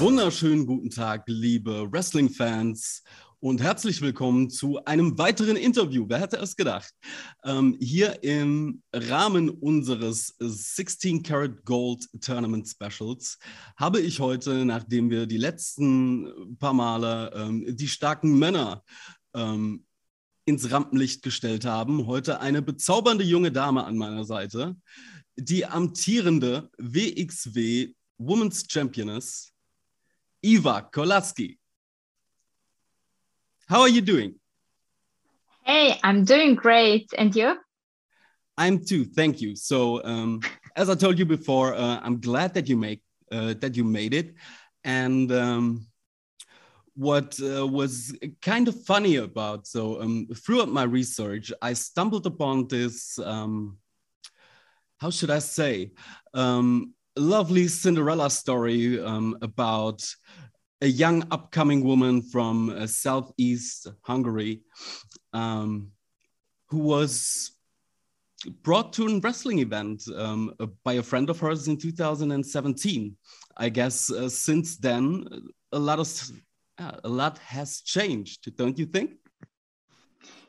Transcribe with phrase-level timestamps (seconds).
[0.00, 3.02] wunderschönen guten Tag, liebe Wrestling-Fans
[3.40, 6.04] und herzlich willkommen zu einem weiteren Interview.
[6.08, 6.92] Wer hätte es gedacht?
[7.44, 13.38] Ähm, hier im Rahmen unseres 16 Karat Gold Tournament Specials
[13.76, 18.84] habe ich heute, nachdem wir die letzten paar Male ähm, die starken Männer
[19.34, 19.84] ähm,
[20.44, 24.76] ins Rampenlicht gestellt haben, heute eine bezaubernde junge Dame an meiner Seite,
[25.34, 29.52] die amtierende WXW Women's Championess
[30.42, 31.58] Eva Kolasky.
[33.68, 34.34] How are you doing?
[35.64, 37.10] Hey, I'm doing great.
[37.18, 37.56] And you?
[38.56, 39.04] I'm too.
[39.04, 39.54] Thank you.
[39.54, 40.40] So, um,
[40.74, 44.14] as I told you before, uh, I'm glad that you make uh, that you made
[44.14, 44.34] it.
[44.84, 45.86] And um,
[46.94, 52.68] what uh, was kind of funny about so um, throughout my research, I stumbled upon
[52.68, 53.18] this.
[53.18, 53.78] Um,
[54.98, 55.92] how should I say?
[57.18, 60.04] Lovely Cinderella story um, about
[60.80, 64.62] a young upcoming woman from uh, southeast Hungary
[65.32, 65.90] um,
[66.68, 67.50] who was
[68.62, 73.16] brought to a wrestling event um, by a friend of hers in 2017.
[73.56, 75.26] I guess uh, since then,
[75.72, 76.30] a lot of
[76.78, 79.16] uh, a lot has changed, don't you think?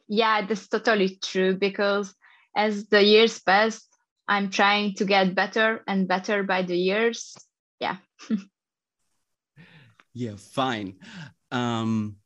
[0.07, 1.55] Yeah, that's totally true.
[1.55, 2.13] Because
[2.55, 3.88] as the years pass,
[4.29, 7.35] I'm trying to get better and better by the years.
[7.79, 7.97] Yeah.
[10.13, 10.97] yeah, fine.
[11.51, 12.17] Um,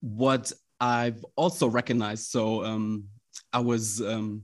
[0.00, 3.04] what I've also recognized, so um,
[3.52, 4.42] I was um,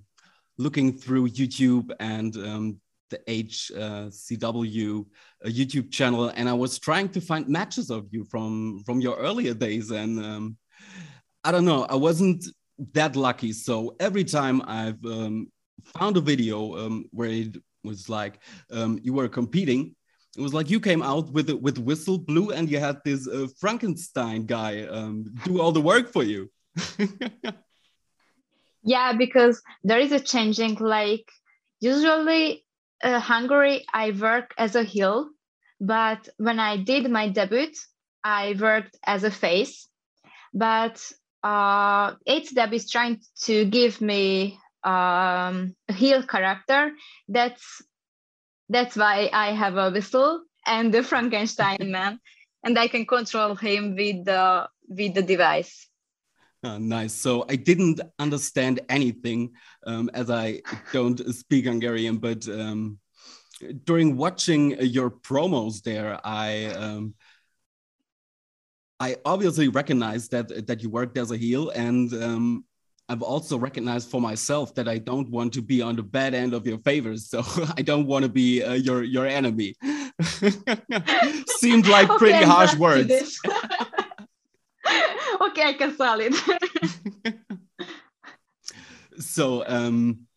[0.59, 5.07] looking through YouTube and um, the HCW
[5.45, 9.17] uh, YouTube channel, and I was trying to find matches of you from from your
[9.17, 10.57] earlier days, and um,
[11.43, 12.45] I don't know, I wasn't
[12.93, 13.53] that lucky.
[13.53, 15.49] So every time I've um,
[15.85, 19.95] found a video um, where it was like um, you were competing.
[20.37, 23.49] It was like you came out with with whistle blue, and you had this uh,
[23.59, 26.51] Frankenstein guy um, do all the work for you.
[28.83, 30.77] yeah, because there is a changing.
[30.77, 31.29] Like
[31.81, 32.65] usually,
[33.03, 35.31] uh, Hungary, I work as a heel,
[35.81, 37.73] but when I did my debut,
[38.23, 39.89] I worked as a face.
[40.53, 41.01] But
[41.43, 46.93] uh, HW is trying to give me um, heel character.
[47.29, 47.83] That's
[48.69, 52.21] that's why I have a whistle and the Frankenstein man,
[52.65, 55.89] and I can control him with the with the device.
[56.63, 57.15] Oh, nice.
[57.15, 59.53] So I didn't understand anything
[59.87, 60.61] um, as I
[60.93, 62.99] don't speak Hungarian, but um,
[63.85, 67.15] during watching your promos there, I um,
[68.99, 72.65] I obviously recognized that that you worked as a heel, and um,
[73.11, 76.55] I've also recognized for myself that I don't want to be on the bad end
[76.55, 77.29] of your favors.
[77.29, 77.43] So
[77.77, 79.75] I don't want to be uh, your your enemy.
[81.59, 83.41] Seemed like pretty okay, harsh words.
[85.41, 86.35] okay, I can sell it.
[89.19, 90.29] so um,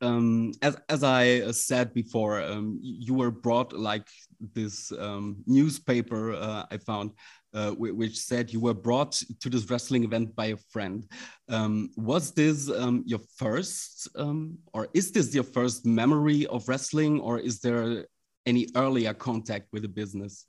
[0.00, 4.08] um, as as I said before, um, you were brought like
[4.54, 7.12] this um, newspaper uh, I found
[7.54, 11.06] uh, which said you were brought to this wrestling event by a friend.
[11.48, 17.20] Um, was this um, your first, um, or is this your first memory of wrestling,
[17.20, 18.06] or is there
[18.46, 20.46] any earlier contact with the business?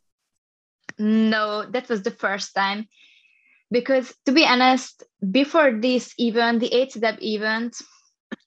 [0.97, 2.87] No, that was the first time.
[3.71, 7.75] Because to be honest, before this event, the HW event,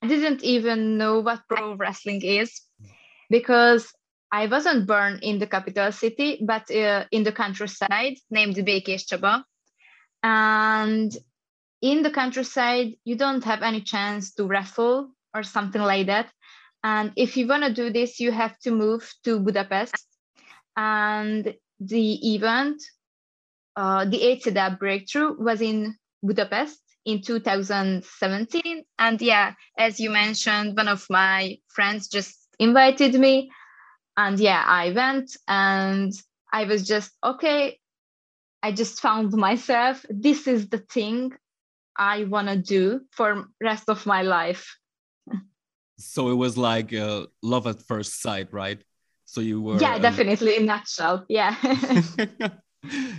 [0.02, 2.60] I didn't even know what pro wrestling is
[3.28, 3.92] because
[4.32, 9.44] I wasn't born in the capital city, but uh, in the countryside named Békéscsaba.
[10.22, 11.16] And
[11.80, 16.30] in the countryside, you don't have any chance to wrestle or something like that.
[16.82, 20.06] And if you want to do this, you have to move to Budapest.
[20.76, 22.82] And the event,
[23.76, 28.84] uh, the HCW breakthrough, was in Budapest in 2017.
[28.98, 33.50] And yeah, as you mentioned, one of my friends just invited me
[34.16, 36.12] and yeah i went and
[36.52, 37.78] i was just okay
[38.62, 41.32] i just found myself this is the thing
[41.96, 44.76] i want to do for rest of my life.
[45.98, 48.82] So it was like uh, love at first sight right?
[49.24, 50.02] So you were yeah um...
[50.02, 51.56] definitely in nutshell yeah.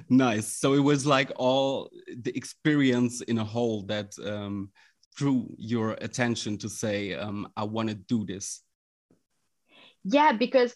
[0.09, 0.47] Nice.
[0.47, 4.71] So it was like all the experience in a whole that um,
[5.17, 8.61] drew your attention to say um, i want to do this
[10.03, 10.73] yeah because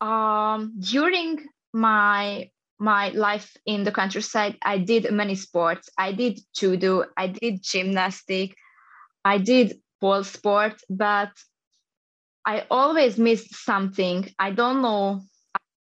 [0.00, 1.38] um, during
[1.72, 7.62] my my life in the countryside i did many sports i did judo i did
[7.62, 8.56] gymnastic
[9.24, 11.30] i did ball sport but
[12.44, 15.22] i always missed something i don't know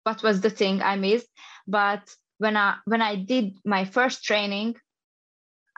[0.05, 1.27] what was the thing I missed.
[1.67, 4.75] But when I when I did my first training,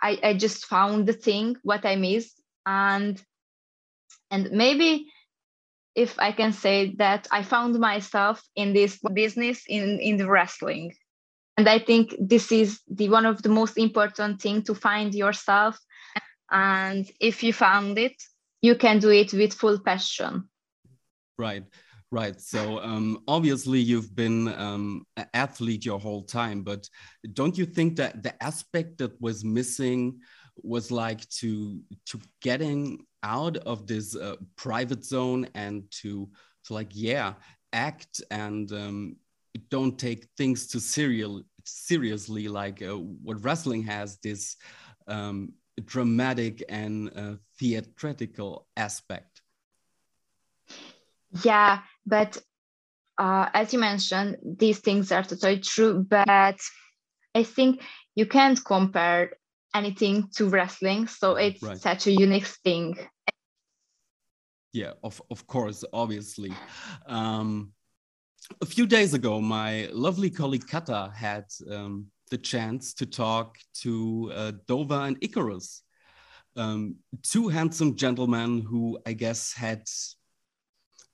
[0.02, 2.42] I, I just found the thing what I missed.
[2.66, 3.22] And
[4.30, 5.12] and maybe
[5.98, 10.94] if I can say that I found myself in this business in, in the wrestling.
[11.58, 15.76] And I think this is the one of the most important thing to find yourself.
[16.52, 18.14] And if you found it,
[18.62, 20.48] you can do it with full passion.
[21.36, 21.64] Right.
[22.12, 22.40] Right.
[22.40, 26.88] So um, obviously you've been um, an athlete your whole time, but
[27.34, 30.20] don't you think that the aspect that was missing
[30.64, 36.30] was like to to getting out of this uh, private zone and to
[36.66, 37.34] to like yeah
[37.74, 39.16] act and um,
[39.70, 44.56] don't take things too serial seriously like uh, what wrestling has this
[45.08, 45.54] um,
[45.86, 49.42] dramatic and uh, theatrical aspect
[51.44, 52.38] yeah, but
[53.18, 56.06] uh, as you mentioned, these things are totally true.
[56.08, 56.60] But
[57.36, 57.82] I think
[58.16, 59.32] you can't compare
[59.78, 61.08] anything to wrestling.
[61.08, 61.78] So it's right.
[61.78, 62.98] such a unique thing.
[64.74, 66.54] Yeah, of, of course, obviously.
[67.06, 67.72] Um,
[68.62, 74.32] a few days ago, my lovely colleague Kata had um, the chance to talk to
[74.36, 75.84] uh, Dover and Icarus,
[76.56, 79.84] um, two handsome gentlemen who I guess had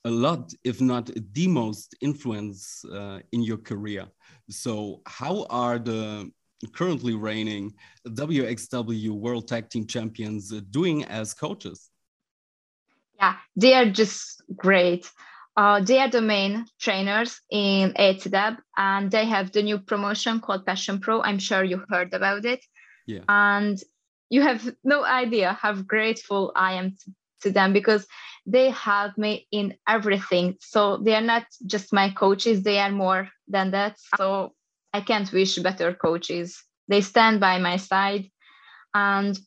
[0.05, 4.07] a lot, if not the most influence uh, in your career.
[4.49, 6.29] So, how are the
[6.67, 7.73] currently reigning
[8.07, 11.89] WXW World Tag Team Champions uh, doing as coaches?
[13.19, 15.09] Yeah, they are just great.
[15.55, 20.65] Uh, they are the main trainers in ATW, and they have the new promotion called
[20.65, 21.21] Passion Pro.
[21.21, 22.63] I'm sure you heard about it.
[23.05, 23.21] Yeah.
[23.29, 23.79] And
[24.29, 26.95] you have no idea how grateful I am
[27.41, 28.07] to them because
[28.45, 30.55] they help me in everything.
[30.59, 33.97] So they are not just my coaches, they are more than that.
[34.17, 34.53] So
[34.93, 36.63] I can't wish better coaches.
[36.87, 38.29] They stand by my side.
[38.93, 39.37] And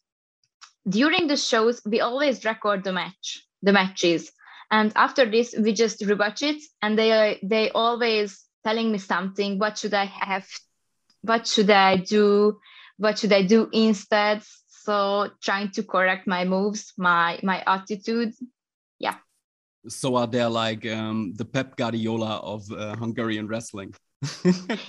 [0.88, 4.32] during the shows, we always record the match, the matches.
[4.70, 9.58] And after this, we just rewatch it and they are they always telling me something.
[9.58, 10.46] What should I have?
[11.22, 12.58] What should I do?
[12.98, 14.42] What should I do instead?
[14.68, 18.34] So trying to correct my moves, my my attitude,
[18.98, 19.16] yeah.
[19.88, 23.94] So are they like um, the Pep Guardiola of uh, Hungarian wrestling?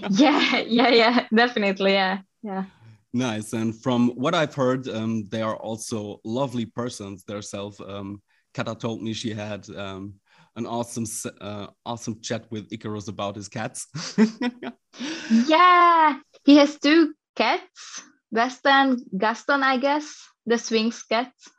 [0.09, 2.65] Yeah, yeah, yeah, definitely, yeah, yeah.
[3.13, 3.53] Nice.
[3.53, 7.79] And from what I've heard, um, they are also lovely persons themselves.
[7.79, 8.21] Um,
[8.53, 10.15] Kata told me she had um,
[10.55, 11.05] an awesome,
[11.41, 13.87] uh, awesome chat with Icarus about his cats.
[15.47, 18.01] yeah, he has two cats,
[18.31, 20.15] Western Gaston, I guess,
[20.45, 21.49] the Sphinx cats.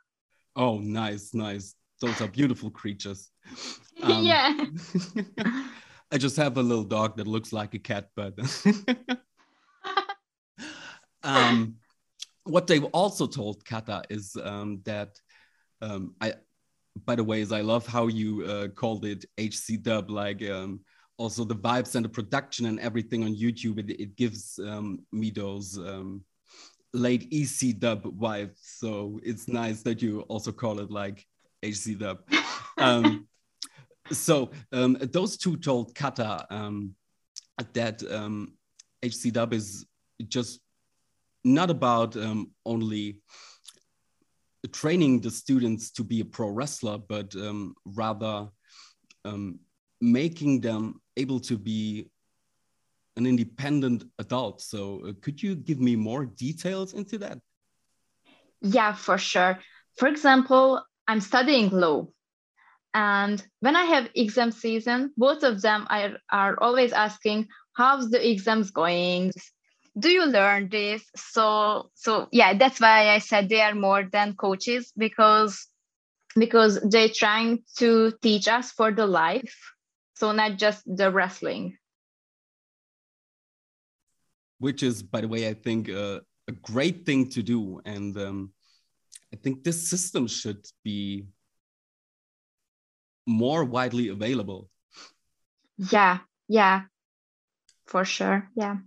[0.55, 3.29] Oh, nice, nice those are beautiful creatures.
[4.01, 4.65] Um, yeah.
[6.11, 8.33] I just have a little dog that looks like a cat, but
[11.23, 11.75] um,
[12.43, 15.19] what they've also told Kata is um, that
[15.81, 16.33] um, I,
[17.05, 20.79] by the way, is I love how you uh, called it HC dub, like um,
[21.17, 23.77] also the vibes and the production and everything on YouTube.
[23.77, 26.23] It, it gives um, me those um,
[26.93, 28.57] late EC dub vibes.
[28.61, 31.25] So it's nice that you also call it like
[31.63, 32.19] HC Dub.
[34.11, 36.95] So um, those two told Kata um,
[37.73, 38.53] that um,
[39.03, 39.85] HC Dub is
[40.27, 40.59] just
[41.43, 43.21] not about um, only
[44.73, 48.49] training the students to be a pro wrestler, but um, rather
[49.25, 49.59] um,
[50.01, 52.09] making them able to be
[53.15, 54.61] an independent adult.
[54.61, 57.39] So, uh, could you give me more details into that?
[58.61, 59.59] Yeah, for sure.
[59.97, 62.07] For example, I'm studying law.
[62.93, 68.29] And when I have exam season, both of them are, are always asking, how's the
[68.29, 69.31] exams going?
[69.97, 71.03] Do you learn this?
[71.15, 75.67] So so yeah, that's why I said they are more than coaches because
[76.35, 79.55] because they're trying to teach us for the life.
[80.13, 81.77] So not just the wrestling.
[84.59, 87.81] Which is, by the way, I think uh, a great thing to do.
[87.85, 88.51] And um,
[89.33, 91.25] I think this system should be
[93.29, 94.69] more widely available.
[95.77, 96.81] Yeah, yeah,
[97.85, 98.49] for sure.
[98.55, 98.77] Yeah.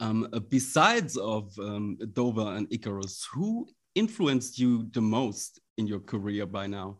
[0.00, 6.46] Um, besides of um, Dover and Icarus, who influenced you the most in your career
[6.46, 6.98] by now?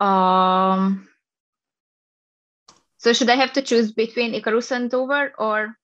[0.00, 1.06] Um.
[2.98, 5.76] So should I have to choose between Icarus and Dover or?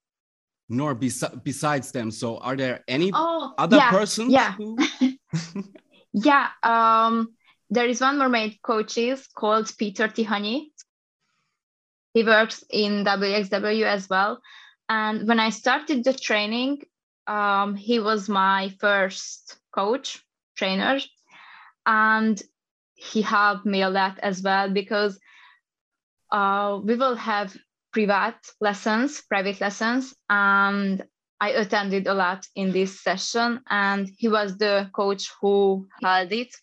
[0.69, 2.11] Nor bes besides them.
[2.11, 4.31] So are there any oh, other yeah, persons?
[4.31, 4.53] Yeah.
[4.53, 4.77] Who...
[6.13, 6.49] yeah.
[6.61, 7.33] Um,
[7.69, 10.71] there is one mermaid coaches called Peter Tihanyi.
[12.13, 14.39] he works in WXW as well.
[14.89, 16.83] And when I started the training,
[17.27, 20.23] um, he was my first coach,
[20.55, 20.99] trainer,
[21.85, 22.41] and
[22.95, 25.19] he helped me a lot as well because
[26.31, 27.55] uh, we will have
[27.91, 31.03] private lessons, private lessons, and
[31.39, 36.55] I attended a lot in this session, and he was the coach who held it,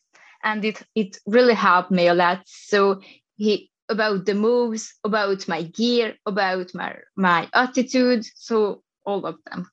[0.44, 2.42] and it it really helped me a lot.
[2.46, 3.00] So
[3.36, 9.66] he about the moves, about my gear, about my my attitude, so all of them.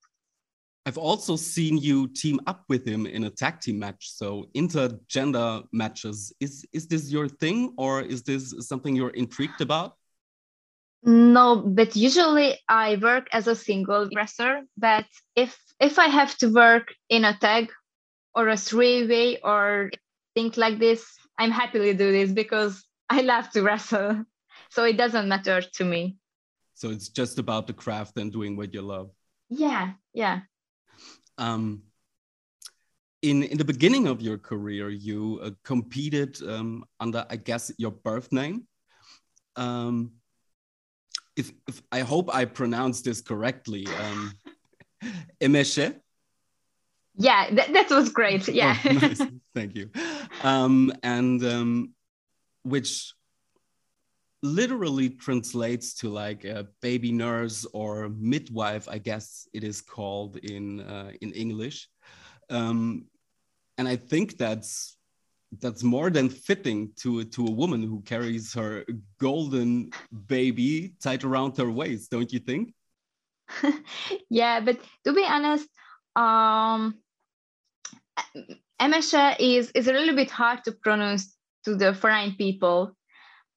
[0.85, 4.09] I've also seen you team up with him in a tag team match.
[4.11, 6.33] So intergender matches.
[6.39, 9.95] Is is this your thing or is this something you're intrigued about?
[11.03, 14.61] No, but usually I work as a single wrestler.
[14.77, 17.71] But if if I have to work in a tag
[18.33, 19.91] or a three way or
[20.35, 21.05] things like this,
[21.37, 24.23] I'm happily do this because I love to wrestle.
[24.69, 26.17] So it doesn't matter to me.
[26.75, 29.11] So it's just about the craft and doing what you love.
[29.49, 30.41] Yeah, yeah.
[31.37, 31.83] Um,
[33.21, 37.91] in in the beginning of your career, you uh, competed um, under, I guess, your
[37.91, 38.67] birth name.
[39.55, 40.13] Um,
[41.35, 44.33] if, if I hope I pronounced this correctly, um,
[45.41, 45.95] Emeshe.
[47.15, 48.47] Yeah, that, that was great.
[48.47, 49.21] Yeah, oh, nice.
[49.55, 49.89] thank you.
[50.43, 51.93] Um, and um,
[52.63, 53.13] which
[54.43, 60.81] literally translates to like a baby nurse or midwife, I guess it is called in
[60.81, 61.87] uh, in English.
[62.49, 63.05] Um,
[63.77, 64.97] and I think that's
[65.59, 68.85] that's more than fitting to to a woman who carries her
[69.19, 69.91] golden
[70.27, 72.73] baby tied around her waist, don't you think?
[74.29, 75.67] yeah, but to be honest,
[76.15, 76.95] um,
[79.39, 82.95] is is a little bit hard to pronounce to the foreign people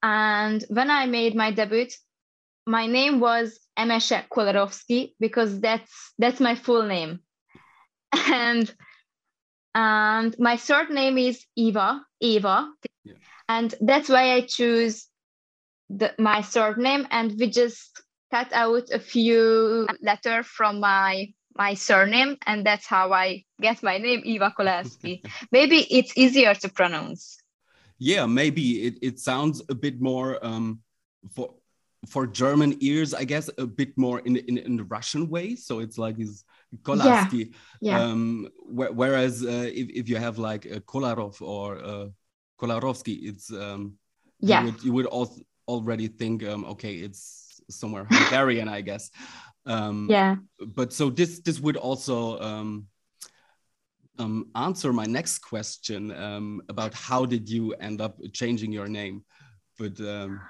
[0.05, 1.87] and when I made my debut,
[2.67, 7.21] my name was Emeshe Kolarowski because that's that's my full name.
[8.31, 8.71] And
[9.73, 12.69] and my surname is Eva, Eva.
[13.03, 13.13] Yeah.
[13.49, 15.07] And that's why I choose
[15.89, 22.37] the, my surname and we just cut out a few letters from my my surname
[22.45, 25.21] and that's how I get my name Eva Kolarowski.
[25.51, 27.37] Maybe it's easier to pronounce
[27.97, 30.81] yeah, maybe it, it sounds a bit more um,
[31.33, 31.53] for
[32.07, 35.55] for German ears, I guess, a bit more in in, in the Russian way.
[35.55, 36.43] So it's like this
[36.83, 37.53] Kolasky.
[37.81, 37.97] Yeah.
[37.97, 38.01] yeah.
[38.01, 42.07] Um, wh whereas uh, if, if you have like a Kolarov or uh,
[42.59, 43.93] Kolarovsky, it's um,
[44.39, 44.59] yeah.
[44.59, 49.09] you would, you would also already think, um, okay, it's somewhere Hungarian, I guess.
[49.65, 50.35] Um, yeah.
[50.59, 52.87] But so this this would also um,
[54.19, 59.23] um, answer my next question um, about how did you end up changing your name,
[59.77, 60.41] but um,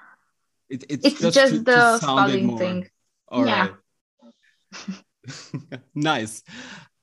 [0.68, 2.88] it, it's, it's, just, just to, the to spelling thing.
[3.28, 3.68] All yeah.
[3.68, 5.80] right.
[5.94, 6.42] nice.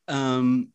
[0.07, 0.69] Um,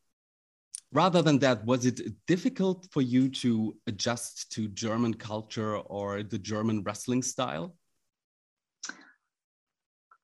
[0.93, 6.39] rather than that, was it difficult for you to adjust to German culture or the
[6.39, 7.75] German wrestling style?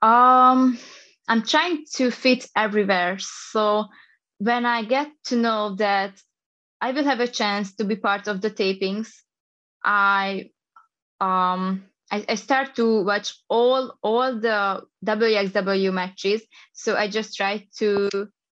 [0.02, 0.78] Um,
[1.28, 3.18] I'm trying to fit everywhere.
[3.18, 3.86] So
[4.38, 6.20] when I get to know that
[6.80, 9.08] I will have a chance to be part of the tapings,
[9.82, 10.50] I
[11.20, 16.42] um I, start to watch all all the WXW matches.
[16.72, 18.08] So I just try to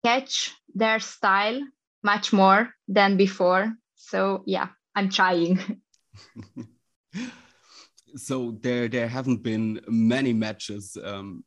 [0.04, 1.62] catch their style
[2.04, 3.74] much more than before.
[3.96, 5.60] So yeah, I'm trying.
[8.16, 11.44] so there there haven't been many matches um,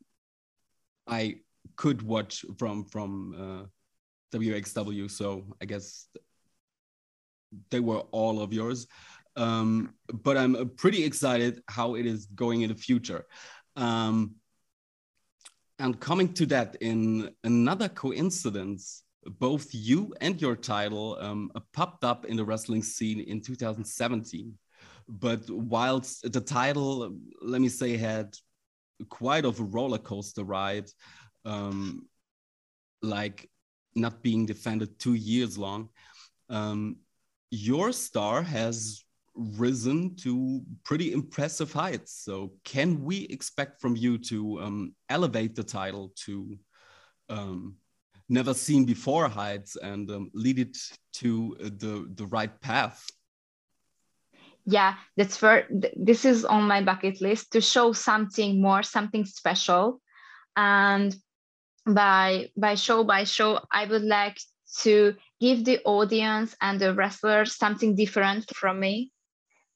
[1.09, 1.37] I
[1.75, 3.11] could watch from from
[4.33, 5.09] uh, WXW.
[5.09, 6.07] So I guess
[7.71, 8.87] they were all of yours.
[9.35, 13.25] Um, but I'm pretty excited how it is going in the future.
[13.75, 14.35] Um,
[15.79, 22.25] and coming to that, in another coincidence, both you and your title um, popped up
[22.25, 24.53] in the wrestling scene in 2017.
[25.07, 28.35] But whilst the title, let me say, had
[29.07, 30.89] quite of a roller coaster ride,
[31.45, 32.07] um,
[33.01, 33.49] like
[33.95, 35.89] not being defended two years long,
[36.49, 36.97] um,
[37.51, 39.03] your star has
[39.35, 42.23] risen to pretty impressive heights.
[42.23, 46.57] So, can we expect from you to um, elevate the title to
[47.29, 47.75] um,
[48.27, 50.77] never seen before heights and um, lead it
[51.13, 53.05] to the the right path?
[54.69, 55.63] Yeah, that's for
[55.95, 59.99] this is on my bucket list to show something more, something special,
[60.55, 61.15] and
[61.85, 64.37] by by show by show i would like
[64.77, 69.11] to give the audience and the wrestlers something different from me.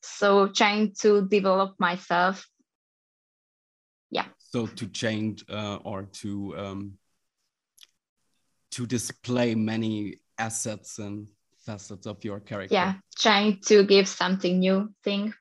[0.01, 2.45] So trying to develop myself.
[4.11, 4.25] Yeah.
[4.37, 6.93] so to change uh, or to um,
[8.71, 11.27] to display many assets and
[11.65, 12.75] facets of your character.
[12.75, 15.33] Yeah trying to give something new thing.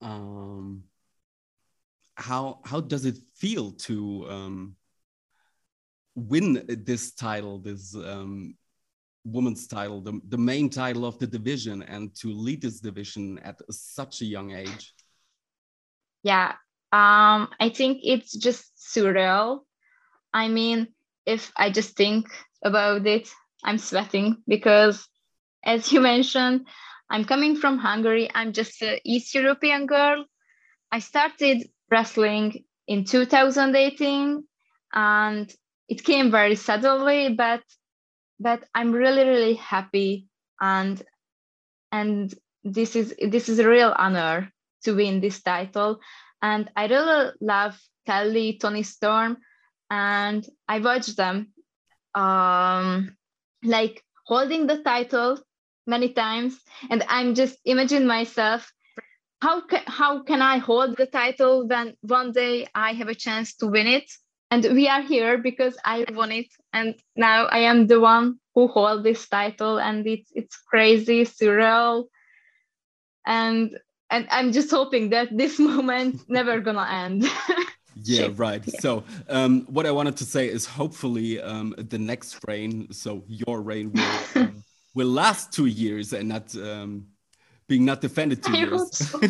[0.00, 0.84] Um
[2.14, 4.76] how how does it feel to um
[6.14, 8.54] win this title this um
[9.24, 13.60] woman's title the, the main title of the division and to lead this division at
[13.70, 14.94] such a young age?
[16.22, 16.52] Yeah
[16.92, 19.60] um i think it's just surreal.
[20.34, 20.88] I mean
[21.24, 22.26] if i just think
[22.64, 23.30] about it
[23.64, 25.08] i'm sweating because
[25.64, 26.66] as you mentioned
[27.10, 28.30] i'm coming from hungary.
[28.34, 30.24] I'm just an east european girl.
[30.90, 34.44] I started wrestling in 2018
[34.94, 35.54] and
[35.88, 37.62] it came very suddenly but
[38.40, 40.26] but i'm really really happy
[40.60, 41.02] and
[41.90, 44.50] and this is this is a real honor
[44.84, 46.00] to win this title.
[46.40, 49.36] And i really love kelly Toni storm
[49.90, 51.52] and i watched them
[52.14, 53.16] um
[53.64, 55.38] like holding the title
[55.86, 56.58] many times
[56.90, 58.72] and i'm just imagine myself
[59.40, 63.66] how how can i hold the title when one day i have a chance to
[63.66, 64.10] win it
[64.52, 68.68] and we are here because I won it, and now I am the one who
[68.68, 72.08] hold this title, and it's it's crazy, surreal,
[73.24, 73.78] and
[74.10, 77.24] and I'm just hoping that this moment never gonna end.
[78.04, 78.80] yeah right yeah.
[78.80, 83.60] so um, what i wanted to say is hopefully um, the next reign so your
[83.60, 87.06] reign will, um, will last two years and not um,
[87.68, 89.20] being not defended two I years so.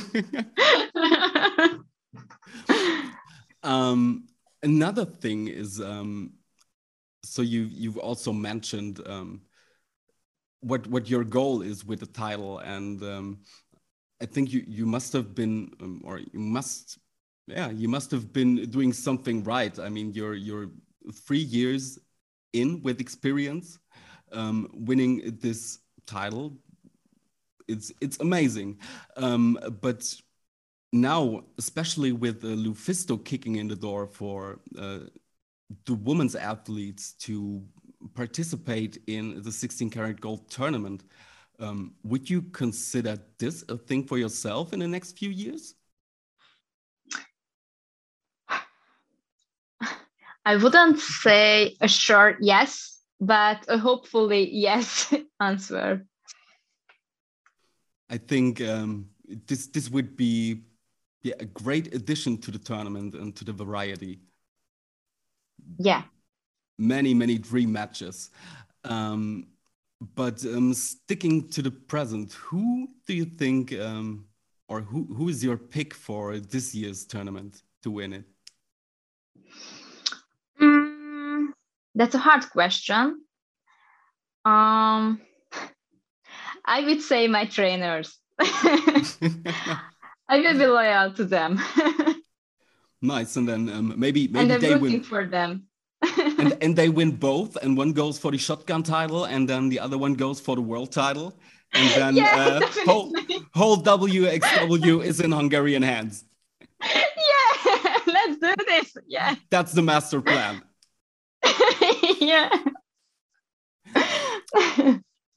[3.68, 4.26] um
[4.62, 6.32] another thing is um,
[7.24, 9.42] so you you've also mentioned um,
[10.60, 13.38] what what your goal is with the title and um,
[14.20, 16.98] I think you you must have been um, or you must
[17.46, 19.78] yeah you must have been doing something right.
[19.78, 20.70] I mean you're you're
[21.12, 21.98] three years
[22.52, 23.78] in with experience
[24.32, 26.56] um, winning this title.
[27.68, 28.78] It's it's amazing.
[29.16, 30.14] Um, but
[30.92, 35.00] now, especially with uh, Lufisto kicking in the door for uh,
[35.86, 37.62] the women's athletes to
[38.14, 41.04] participate in the 16 carat gold tournament,
[41.60, 45.74] um, would you consider this a thing for yourself in the next few years?
[50.44, 56.04] I wouldn't say a sure yes, but a hopefully yes answer.
[58.10, 59.08] I think um,
[59.46, 60.64] this this would be
[61.22, 64.20] yeah, a great addition to the tournament and to the variety.
[65.78, 66.02] Yeah.
[66.78, 68.30] Many, many dream matches.
[68.84, 69.46] Um,
[70.16, 74.26] but um, sticking to the present, who do you think, um,
[74.68, 78.24] or who, who is your pick for this year's tournament to win it?
[81.94, 83.22] That's a hard question.
[84.44, 85.20] Um,
[86.64, 88.18] I would say my trainers.
[88.40, 91.60] I will be loyal to them.
[93.02, 95.64] nice, and then um, maybe maybe they win for them.
[96.38, 99.78] and, and they win both, and one goes for the shotgun title, and then the
[99.78, 101.34] other one goes for the world title,
[101.74, 103.12] and then yeah, uh, whole
[103.54, 106.24] whole WXW is in Hungarian hands.
[106.82, 108.96] Yeah, let's do this.
[109.06, 110.62] Yeah, that's the master plan.
[112.20, 112.50] yeah.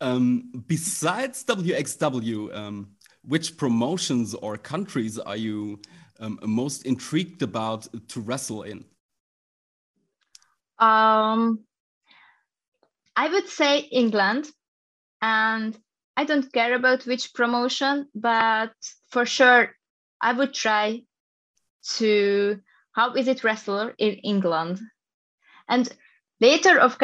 [0.01, 2.89] um, besides WXW, um,
[3.23, 5.79] which promotions or countries are you
[6.19, 8.85] um, most intrigued about to wrestle in?
[10.79, 11.59] Um,
[13.15, 14.47] I would say England,
[15.21, 15.77] and
[16.17, 18.73] I don't care about which promotion, but
[19.09, 19.71] for sure,
[20.21, 21.01] I would try
[21.97, 22.59] to
[22.91, 24.79] how is it wrestler in England,
[25.67, 25.89] and
[26.39, 26.97] later of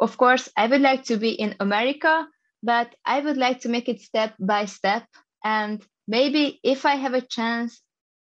[0.00, 2.26] of course I would like to be in America,
[2.62, 5.06] but I would like to make it step by step
[5.44, 7.80] and maybe if I have a chance,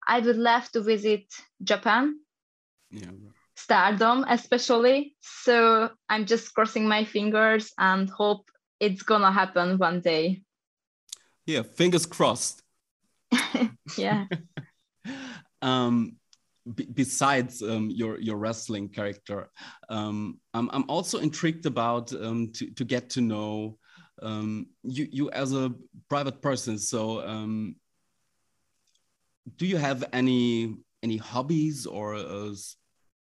[0.08, 1.24] I would love to visit
[1.62, 2.18] Japan.
[2.90, 3.10] Yeah.
[3.56, 5.16] Stardom, especially.
[5.20, 10.42] So I'm just crossing my fingers and hope it's gonna happen one day.
[11.46, 12.62] Yeah, fingers crossed.
[13.98, 14.26] yeah.
[15.62, 16.16] um,
[16.94, 19.50] besides um, your your wrestling character,
[19.88, 23.79] um, I'm I'm also intrigued about um, to to get to know
[24.22, 25.72] um, you you as a
[26.09, 26.79] private person.
[26.79, 27.77] So um,
[29.57, 32.55] do you have any any hobbies or a,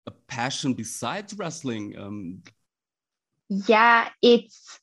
[0.06, 1.96] a passion besides wrestling?
[1.98, 2.42] Um,
[3.50, 4.78] yeah it's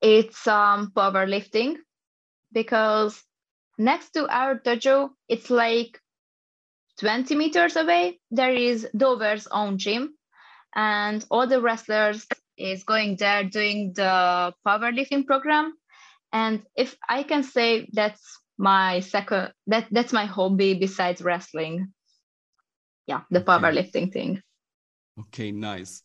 [0.00, 1.76] it's um powerlifting
[2.52, 3.20] because
[3.76, 5.98] next to our dojo it's like
[6.98, 10.14] 20 meters away, there is Dover's own gym,
[10.74, 12.26] and all the wrestlers
[12.56, 15.74] is going there doing the powerlifting program.
[16.32, 18.22] And if I can say that's
[18.58, 21.92] my second, that that's my hobby besides wrestling.
[23.06, 24.42] Yeah, the powerlifting thing.
[25.18, 26.02] Okay, nice.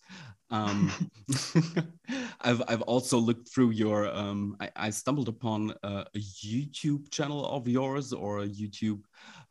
[0.49, 0.91] Um,
[2.41, 4.07] I've I've also looked through your.
[4.07, 9.01] Um, I, I stumbled upon a, a, YouTube channel of yours or a YouTube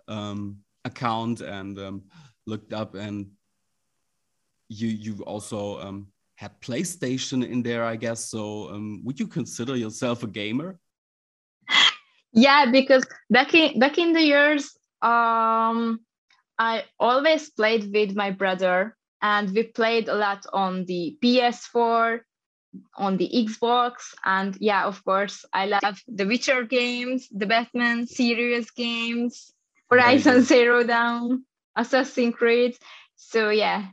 [0.08, 2.02] um, account and um,
[2.46, 3.26] looked up, and
[4.68, 8.24] you you also um, had PlayStation in there, I guess.
[8.30, 10.78] So um, would you consider yourself a gamer?
[12.32, 16.00] Yeah, because back in back in the years, um,
[16.58, 22.20] I always played with my brother and we played a lot on the PS4,
[22.96, 28.70] on the Xbox, and yeah, of course, I love the Witcher games, the Batman series
[28.70, 29.54] games,
[29.90, 31.44] Horizon Zero Dawn,
[31.76, 32.76] Assassin's Creed.
[33.16, 33.86] So yeah,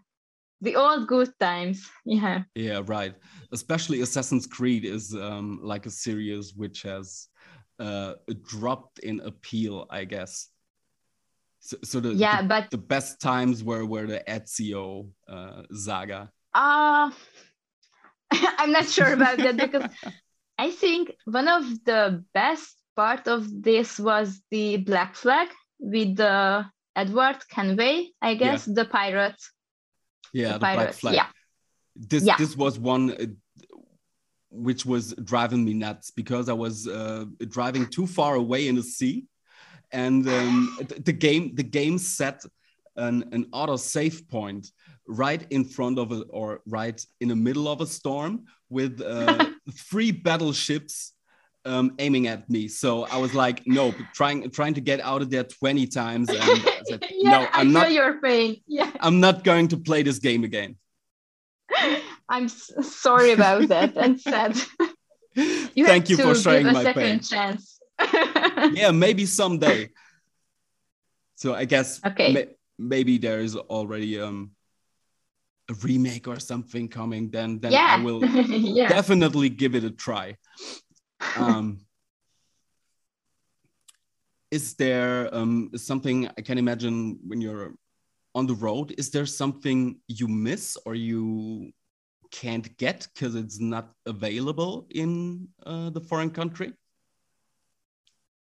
[0.61, 1.89] the old good times.
[2.05, 2.43] Yeah.
[2.55, 3.13] Yeah, right.
[3.51, 7.27] Especially Assassin's Creed is um, like a series which has
[7.79, 8.13] uh,
[8.47, 10.47] dropped in appeal, I guess.
[11.59, 16.29] So, so the yeah, the, but the best times were were the Ezio uh, saga.
[16.53, 17.11] Uh
[18.59, 19.89] I'm not sure about that because
[20.57, 25.49] I think one of the best part of this was the Black Flag
[25.83, 26.65] with the
[26.95, 28.73] Edward Kenway, I guess, yeah.
[28.75, 29.41] the pirate.
[30.33, 31.15] Yeah, the, the Black Flag.
[31.15, 31.27] Yeah.
[31.95, 32.37] This yeah.
[32.37, 33.25] this was one uh,
[34.49, 38.83] which was driving me nuts because I was uh, driving too far away in the
[38.83, 39.25] sea
[39.91, 42.43] and um, the game the game set
[42.95, 44.71] an, an auto save point
[45.07, 49.45] right in front of a or right in the middle of a storm with uh,
[49.71, 51.13] three battleships
[51.65, 52.67] um, aiming at me.
[52.67, 56.29] So I was like, no, trying trying to get out of there 20 times.
[56.29, 56.39] And
[56.87, 58.61] said, yeah, no, I'm I not, your pain.
[58.67, 58.91] Yeah.
[58.99, 60.75] I'm not going to play this game again.
[62.29, 64.57] I'm sorry about that and sad.
[65.35, 67.19] you Thank you for sharing my second pain.
[67.19, 67.79] chance.
[68.73, 69.89] yeah, maybe someday.
[71.35, 72.33] So I guess okay.
[72.33, 74.51] ma- maybe there is already um,
[75.69, 77.29] a remake or something coming.
[77.29, 77.97] Then then yeah.
[77.99, 78.89] I will yeah.
[78.89, 80.37] definitely give it a try.
[81.37, 81.85] Um,
[84.51, 87.73] is there um, something I can imagine when you're
[88.35, 88.93] on the road?
[88.97, 91.71] Is there something you miss or you
[92.31, 96.73] can't get because it's not available in uh, the foreign country?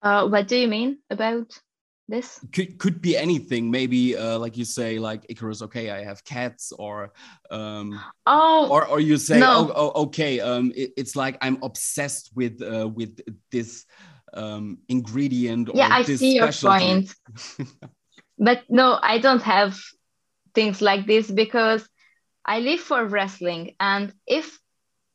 [0.02, 1.60] Uh, what do you mean about
[2.08, 2.40] this?
[2.52, 3.72] Could could be anything.
[3.72, 5.62] Maybe uh, like you say, like Icarus.
[5.62, 7.14] Okay, I have cats, or
[7.50, 9.72] um, oh, or or you say, no.
[9.74, 10.40] oh, oh, okay.
[10.40, 13.20] Um, it, it's like I'm obsessed with uh, with
[13.52, 13.86] this
[14.34, 15.70] um ingredient.
[15.74, 17.14] Yeah, I see your point.
[18.38, 19.80] but no, I don't have
[20.54, 21.88] things like this because
[22.46, 24.60] I live for wrestling, and if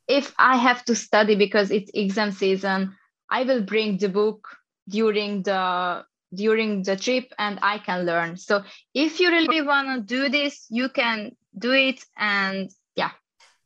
[0.08, 2.94] if I have to study because it's exam season,
[3.30, 4.46] I will bring the book
[4.88, 6.04] during the
[6.36, 8.36] during the trip and I can learn.
[8.36, 8.62] So
[8.94, 13.10] if you really want to do this, you can do it and yeah.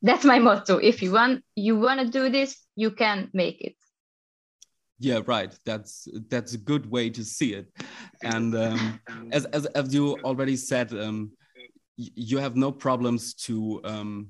[0.02, 0.78] That's my motto.
[0.78, 3.76] If you want you want to do this, you can make it.
[4.98, 5.52] Yeah, right.
[5.64, 7.66] That's that's a good way to see it.
[8.22, 9.00] And um,
[9.32, 11.32] as, as as you already said, um,
[11.96, 14.28] you have no problems to um,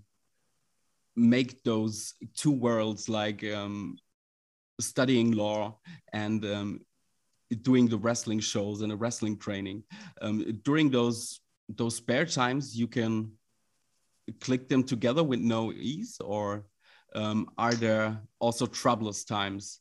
[1.17, 3.97] make those two worlds like um,
[4.81, 5.79] studying law
[6.13, 6.81] and um,
[7.63, 9.83] doing the wrestling shows and the wrestling training.
[10.21, 13.33] Um, during those those spare times, you can
[14.41, 16.65] click them together with no ease, or
[17.15, 19.81] um, are there also troublous times?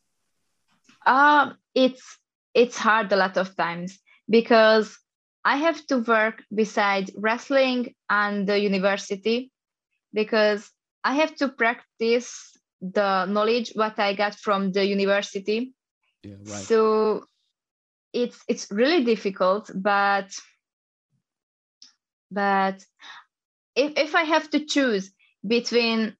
[1.05, 2.17] Uh, it's
[2.53, 4.97] it's hard a lot of times because
[5.45, 9.51] I have to work beside wrestling and the university
[10.13, 10.69] because
[11.03, 15.73] I have to practice the knowledge what I got from the university.
[16.23, 16.63] Yeah, right.
[16.63, 17.23] So
[18.13, 20.31] it's it's really difficult, but
[22.31, 22.83] but
[23.75, 25.11] if, if I have to choose
[25.45, 26.15] between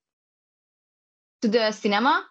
[1.41, 2.25] to the cinema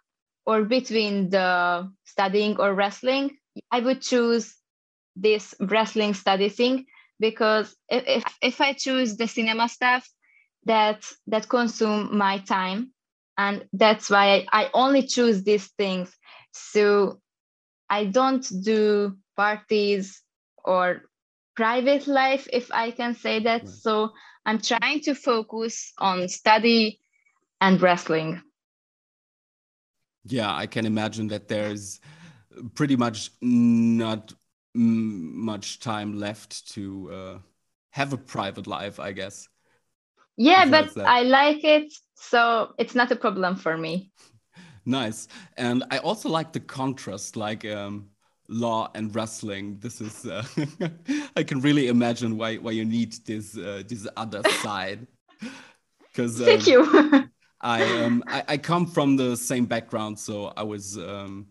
[0.46, 3.36] or between the studying or wrestling,
[3.70, 4.54] I would choose
[5.16, 6.86] this wrestling study thing
[7.20, 10.08] because if, if, I choose the cinema stuff,
[10.64, 12.92] that that consume my time.
[13.36, 16.14] And that's why I, I only choose these things.
[16.52, 17.20] So
[17.90, 20.22] i don't do parties
[20.64, 21.02] or
[21.56, 23.70] private life if i can say that right.
[23.70, 24.10] so
[24.44, 27.00] i'm trying to focus on study
[27.60, 28.42] and wrestling
[30.24, 32.00] yeah i can imagine that there's
[32.74, 34.34] pretty much not
[34.74, 37.38] much time left to uh,
[37.90, 39.48] have a private life, I guess.
[40.36, 44.12] Yeah, but I like it, so it's not a problem for me.
[44.84, 48.10] nice, and I also like the contrast, like um,
[48.48, 49.78] law and wrestling.
[49.80, 50.44] This is uh,
[51.36, 55.06] I can really imagine why why you need this uh, this other side.
[56.12, 57.28] Because um, thank you.
[57.60, 61.48] I um I, I, come from the same background, so I was um,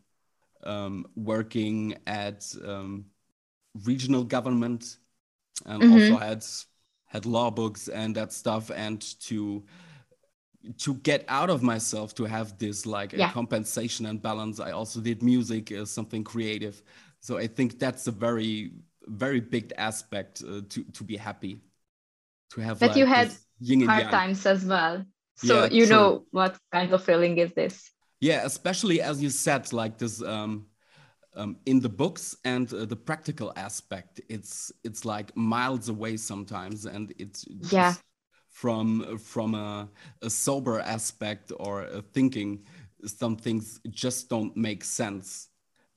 [0.64, 3.06] um working at um,
[3.86, 4.98] regional government
[5.66, 6.12] and mm -hmm.
[6.12, 6.46] also had
[7.06, 9.64] had law books and that stuff and to
[10.78, 13.30] to get out of myself to have this like yeah.
[13.30, 16.82] a compensation and balance i also did music as something creative.
[17.20, 18.72] So i think that's a very
[19.08, 21.62] very big aspect uh, to to be happy
[22.52, 23.32] to have but like, you had
[23.86, 25.04] hard times as well.
[25.36, 25.96] So yeah, you true.
[25.96, 27.92] know what kind of feeling is this.
[28.20, 30.68] Yeah especially as you said like this um
[31.36, 36.86] um, in the books and uh, the practical aspect it's it's like miles away sometimes
[36.86, 37.94] and it's yeah
[38.58, 39.88] from from a,
[40.22, 42.60] a sober aspect or a thinking
[43.06, 45.50] some things just don't make sense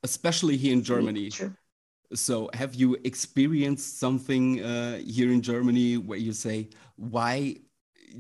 [0.03, 1.55] especially here in germany True.
[2.13, 7.57] so have you experienced something uh, here in germany where you say why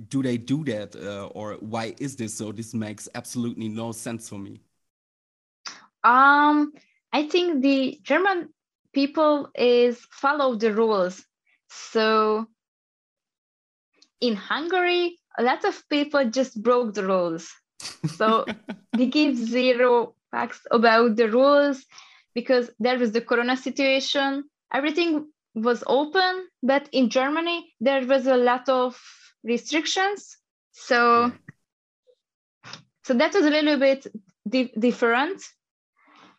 [0.09, 4.29] do they do that uh, or why is this so this makes absolutely no sense
[4.29, 4.61] for me
[6.03, 6.73] um
[7.13, 8.51] I think the German
[8.93, 11.25] people is follow the rules.
[11.69, 12.47] So
[14.21, 17.49] in Hungary, a lot of people just broke the rules.
[18.17, 18.47] So
[18.93, 21.85] they give zero facts about the rules
[22.35, 24.45] because there was the corona situation.
[24.73, 29.01] Everything was open, but in Germany there was a lot of
[29.43, 30.37] restrictions.
[30.73, 31.33] So
[33.05, 34.07] so that was a little bit
[34.49, 35.43] di- different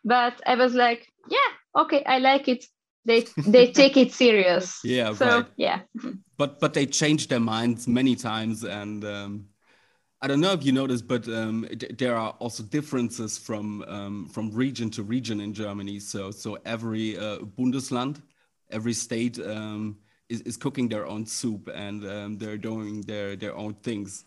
[0.04, 2.64] but I was like, yeah, okay, I like it.
[3.04, 4.80] They they take it serious.
[4.84, 5.46] Yeah, so, right.
[5.56, 5.80] Yeah.
[6.36, 9.46] But but they change their minds many times, and um,
[10.20, 11.66] I don't know if you noticed, but um,
[11.98, 15.98] there are also differences from um, from region to region in Germany.
[15.98, 18.22] So so every uh, Bundesland,
[18.70, 23.56] every state um, is, is cooking their own soup, and um, they're doing their their
[23.56, 24.24] own things.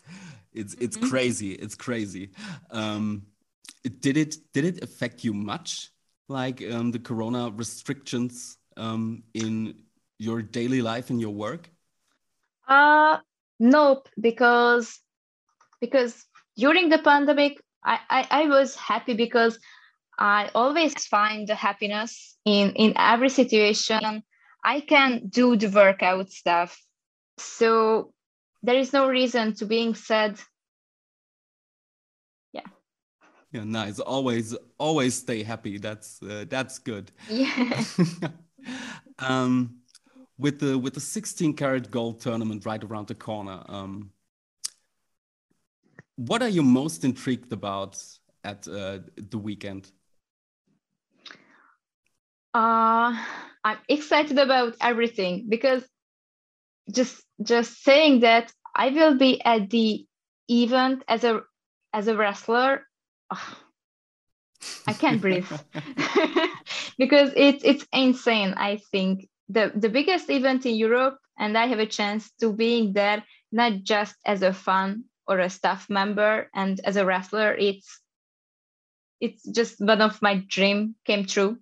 [0.52, 1.10] It's it's mm -hmm.
[1.10, 1.52] crazy.
[1.52, 2.30] It's crazy.
[2.70, 3.26] Um,
[4.00, 5.92] did it did it affect you much
[6.28, 9.82] like um, the corona restrictions um, in
[10.18, 11.70] your daily life and your work?
[12.68, 13.18] Uh
[13.58, 14.98] nope because
[15.80, 16.24] because
[16.56, 19.58] during the pandemic I, I, I was happy because
[20.18, 24.22] I always find the happiness in in every situation.
[24.64, 26.76] I can do the workout stuff.
[27.38, 28.12] So
[28.62, 30.40] there is no reason to being sad.
[32.52, 32.66] Yeah.
[33.52, 34.00] Yeah, nice.
[34.00, 35.78] Always always stay happy.
[35.78, 37.12] That's uh, that's good.
[37.28, 37.84] Yeah
[39.18, 39.76] um
[40.38, 44.10] with the with the 16 carat gold tournament right around the corner um
[46.16, 48.02] what are you most intrigued about
[48.42, 49.90] at uh, the weekend?
[52.54, 53.14] Uh
[53.64, 55.82] i'm excited about everything because
[56.90, 60.06] just just saying that i will be at the
[60.48, 61.42] event as a
[61.92, 62.86] as a wrestler
[64.86, 65.50] I can't breathe
[66.98, 68.54] because it's it's insane.
[68.56, 72.92] I think the the biggest event in Europe, and I have a chance to being
[72.92, 77.54] there not just as a fan or a staff member and as a wrestler.
[77.54, 78.00] It's
[79.20, 81.58] it's just one of my dream came true.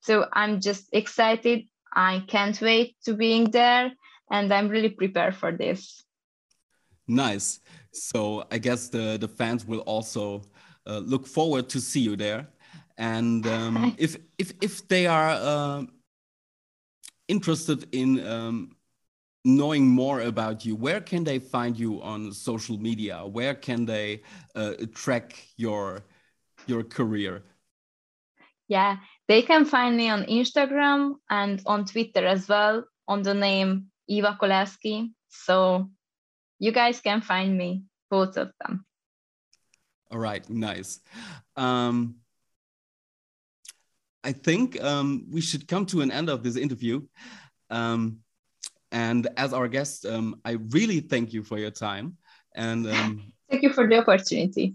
[0.00, 1.68] So I'm just excited.
[1.94, 3.92] I can't wait to being there,
[4.30, 6.02] and I'm really prepared for this.
[7.06, 7.60] Nice.
[7.92, 10.42] So I guess the the fans will also
[10.86, 12.48] look forward to see you there.
[12.98, 15.84] And um, if if if they are uh,
[17.28, 18.76] interested in um,
[19.44, 23.26] knowing more about you, where can they find you on social media?
[23.26, 24.22] Where can they
[24.54, 26.04] uh, track your
[26.66, 27.42] your career?
[28.68, 33.86] Yeah, they can find me on Instagram and on Twitter as well on the name
[34.08, 35.10] Eva Kolasky.
[35.28, 35.90] So
[36.58, 38.86] you guys can find me, both of them.
[40.12, 41.00] All right, nice.
[41.56, 42.16] Um,
[44.22, 47.00] I think um, we should come to an end of this interview.
[47.70, 48.18] Um,
[48.92, 52.18] and as our guest, um, I really thank you for your time.
[52.54, 54.74] And um, thank you for the opportunity.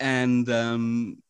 [0.00, 1.22] And um,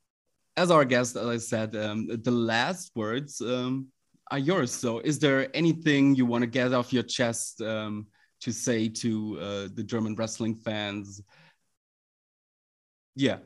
[0.56, 4.70] as our guest, as I said, um, the last words are yours.
[4.70, 9.68] So, is there anything you want to get off your chest to say to uh,
[9.74, 11.20] the German wrestling fans?
[13.14, 13.38] Yeah.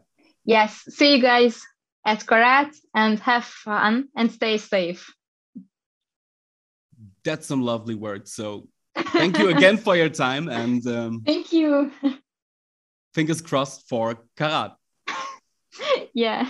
[0.45, 0.85] Yes.
[0.89, 1.61] See you guys
[2.05, 5.13] at Carat and have fun and stay safe.
[7.25, 8.33] that's some lovely words.
[8.33, 11.91] So thank you again for your time and um, thank you.
[13.15, 14.73] Fingers crossed for Carat.
[16.15, 16.47] yeah.